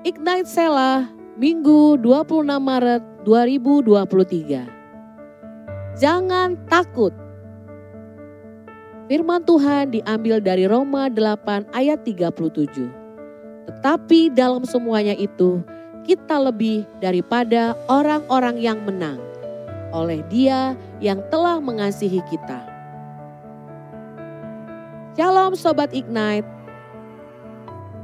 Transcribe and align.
Ignite 0.00 0.48
Sela, 0.48 1.12
Minggu 1.36 2.00
26 2.00 2.56
Maret 2.56 3.04
2023. 3.28 4.64
Jangan 6.00 6.56
takut. 6.72 7.12
Firman 9.12 9.44
Tuhan 9.44 9.92
diambil 9.92 10.40
dari 10.40 10.64
Roma 10.64 11.12
8 11.12 11.68
ayat 11.76 12.00
37. 12.08 12.88
Tetapi 13.68 14.32
dalam 14.32 14.64
semuanya 14.64 15.12
itu, 15.20 15.60
kita 16.08 16.48
lebih 16.48 16.88
daripada 17.04 17.76
orang-orang 17.84 18.56
yang 18.56 18.80
menang 18.80 19.20
oleh 19.92 20.24
Dia 20.32 20.80
yang 21.04 21.20
telah 21.28 21.60
mengasihi 21.60 22.24
kita. 22.32 22.64
Shalom 25.12 25.52
Sobat 25.52 25.92
Ignite. 25.92 26.59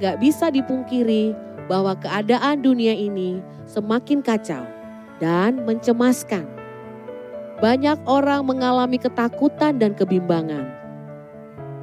Gak 0.00 0.16
bisa 0.16 0.48
dipungkiri 0.48 1.36
bahwa 1.68 1.92
keadaan 1.92 2.64
dunia 2.64 2.96
ini 2.96 3.44
semakin 3.68 4.24
kacau 4.24 4.64
dan 5.20 5.60
mencemaskan. 5.68 6.48
Banyak 7.60 8.00
orang 8.08 8.48
mengalami 8.48 8.96
ketakutan 8.96 9.76
dan 9.76 9.92
kebimbangan. 9.92 10.72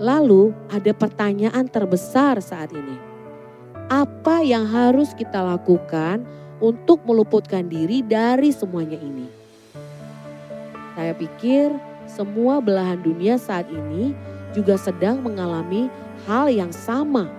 Lalu 0.02 0.50
ada 0.74 0.90
pertanyaan 0.98 1.70
terbesar 1.70 2.42
saat 2.42 2.74
ini. 2.74 2.98
Apa 3.86 4.42
yang 4.42 4.66
harus 4.66 5.14
kita 5.14 5.38
lakukan 5.38 6.26
untuk 6.58 7.06
meluputkan 7.06 7.70
diri 7.70 8.02
dari 8.02 8.50
semuanya 8.50 8.98
ini? 8.98 9.30
Saya 10.98 11.14
pikir 11.14 11.70
semua 12.10 12.58
belahan 12.58 12.98
dunia 12.98 13.38
saat 13.38 13.70
ini 13.70 14.18
juga 14.58 14.74
sedang 14.74 15.22
mengalami 15.22 15.86
hal 16.26 16.50
yang 16.50 16.74
sama. 16.74 17.30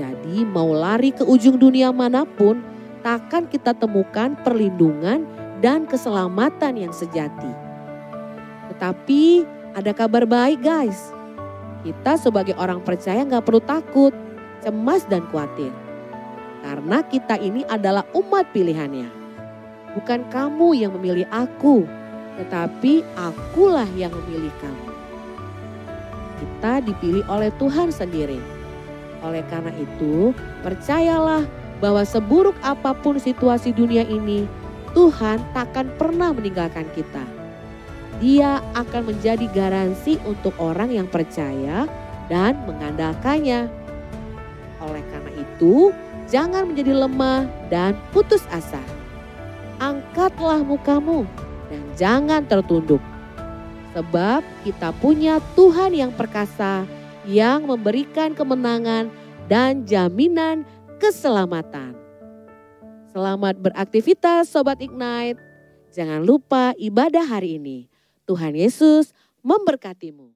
Jadi 0.00 0.48
mau 0.48 0.72
lari 0.72 1.12
ke 1.12 1.20
ujung 1.28 1.60
dunia 1.60 1.92
mana 1.92 2.24
pun, 2.24 2.64
takkan 3.04 3.44
kita 3.44 3.76
temukan 3.76 4.32
perlindungan 4.40 5.28
dan 5.60 5.84
keselamatan 5.84 6.88
yang 6.88 6.92
sejati. 6.96 7.52
Tetapi 8.72 9.44
ada 9.76 9.92
kabar 9.92 10.24
baik 10.24 10.64
guys. 10.64 11.12
Kita 11.84 12.16
sebagai 12.16 12.56
orang 12.56 12.80
percaya 12.80 13.20
nggak 13.28 13.44
perlu 13.44 13.60
takut, 13.60 14.16
cemas 14.64 15.04
dan 15.04 15.20
khawatir. 15.28 15.68
Karena 16.64 17.04
kita 17.04 17.36
ini 17.36 17.60
adalah 17.68 18.08
umat 18.16 18.48
pilihannya. 18.56 19.08
Bukan 20.00 20.32
kamu 20.32 20.80
yang 20.80 20.96
memilih 20.96 21.28
aku, 21.28 21.84
tetapi 22.40 23.04
akulah 23.20 23.88
yang 23.92 24.12
memilih 24.24 24.52
kamu. 24.64 24.88
Kita 26.40 26.72
dipilih 26.88 27.24
oleh 27.28 27.52
Tuhan 27.60 27.92
sendiri. 27.92 28.59
Oleh 29.20 29.44
karena 29.52 29.72
itu, 29.76 30.32
percayalah 30.64 31.44
bahwa 31.80 32.04
seburuk 32.04 32.56
apa 32.60 32.92
pun 32.92 33.16
situasi 33.20 33.72
dunia 33.72 34.04
ini, 34.04 34.48
Tuhan 34.92 35.40
takkan 35.56 35.88
pernah 35.96 36.32
meninggalkan 36.32 36.88
kita. 36.96 37.24
Dia 38.20 38.60
akan 38.76 39.12
menjadi 39.16 39.48
garansi 39.48 40.20
untuk 40.28 40.52
orang 40.60 40.92
yang 40.92 41.08
percaya 41.08 41.88
dan 42.28 42.52
mengandalkannya. 42.68 43.72
Oleh 44.80 45.04
karena 45.08 45.32
itu, 45.40 45.92
jangan 46.28 46.68
menjadi 46.68 46.92
lemah 46.92 47.48
dan 47.72 47.96
putus 48.12 48.44
asa. 48.52 48.80
Angkatlah 49.80 50.60
mukamu 50.60 51.24
dan 51.72 51.82
jangan 51.96 52.44
tertunduk. 52.44 53.00
Sebab 53.96 54.44
kita 54.62 54.92
punya 55.00 55.40
Tuhan 55.56 55.96
yang 55.96 56.12
perkasa 56.12 56.84
yang 57.28 57.68
memberikan 57.68 58.32
kemenangan 58.32 59.12
dan 59.50 59.84
jaminan 59.84 60.64
keselamatan. 61.02 61.98
Selamat 63.10 63.58
beraktivitas 63.58 64.48
Sobat 64.48 64.78
Ignite. 64.78 65.40
Jangan 65.90 66.22
lupa 66.22 66.70
ibadah 66.78 67.26
hari 67.26 67.58
ini. 67.58 67.90
Tuhan 68.22 68.54
Yesus 68.54 69.10
memberkatimu. 69.42 70.30